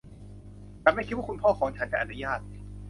[0.83, 2.39] ฉันไม่คิดว่าคุณพ่อของฉันจะอนุญาต